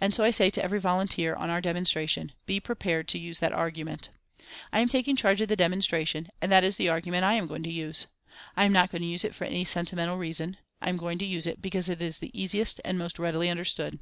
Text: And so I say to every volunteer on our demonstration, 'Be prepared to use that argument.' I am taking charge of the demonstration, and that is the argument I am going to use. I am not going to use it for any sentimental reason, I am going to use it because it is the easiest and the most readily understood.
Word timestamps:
And 0.00 0.12
so 0.12 0.24
I 0.24 0.32
say 0.32 0.50
to 0.50 0.64
every 0.64 0.80
volunteer 0.80 1.36
on 1.36 1.48
our 1.48 1.60
demonstration, 1.60 2.32
'Be 2.46 2.58
prepared 2.58 3.06
to 3.06 3.18
use 3.20 3.38
that 3.38 3.52
argument.' 3.52 4.08
I 4.72 4.80
am 4.80 4.88
taking 4.88 5.14
charge 5.14 5.40
of 5.40 5.46
the 5.46 5.54
demonstration, 5.54 6.30
and 6.40 6.50
that 6.50 6.64
is 6.64 6.78
the 6.78 6.88
argument 6.88 7.22
I 7.22 7.34
am 7.34 7.46
going 7.46 7.62
to 7.62 7.70
use. 7.70 8.08
I 8.56 8.64
am 8.64 8.72
not 8.72 8.90
going 8.90 9.02
to 9.02 9.06
use 9.08 9.22
it 9.24 9.36
for 9.36 9.44
any 9.44 9.64
sentimental 9.64 10.18
reason, 10.18 10.56
I 10.80 10.88
am 10.88 10.96
going 10.96 11.18
to 11.18 11.24
use 11.24 11.46
it 11.46 11.62
because 11.62 11.88
it 11.88 12.02
is 12.02 12.18
the 12.18 12.36
easiest 12.36 12.80
and 12.84 12.98
the 12.98 13.04
most 13.04 13.20
readily 13.20 13.48
understood. 13.50 14.00